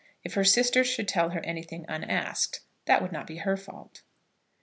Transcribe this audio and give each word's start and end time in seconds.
If 0.23 0.33
her 0.33 0.43
sister 0.43 0.83
should 0.83 1.07
tell 1.07 1.29
her 1.29 1.41
anything 1.41 1.85
unasked, 1.87 2.61
that 2.85 3.03
would 3.03 3.11
not 3.11 3.27
be 3.27 3.37
her 3.37 3.55
fault. 3.55 4.01